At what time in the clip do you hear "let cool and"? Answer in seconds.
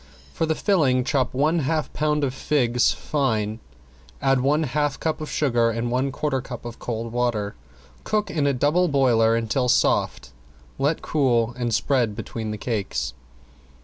10.79-11.71